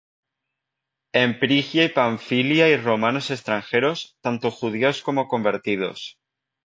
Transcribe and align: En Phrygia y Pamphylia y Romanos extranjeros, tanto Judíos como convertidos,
En 1.13 1.35
Phrygia 1.35 1.83
y 1.85 1.89
Pamphylia 1.89 2.67
y 2.69 2.75
Romanos 2.75 3.29
extranjeros, 3.29 4.17
tanto 4.21 4.49
Judíos 4.49 5.03
como 5.03 5.27
convertidos, 5.27 6.17